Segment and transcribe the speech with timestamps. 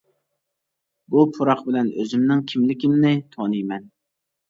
[1.11, 3.91] بۇ پۇراق بىلەن ئۆزۈمنىڭ كىملىكىمنى تونۇيمەن.